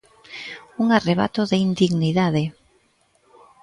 "Un 0.83 0.87
arrebato 0.97 1.41
de 1.51 1.57
indignidade". 1.67 2.43